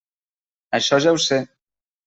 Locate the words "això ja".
0.79-1.15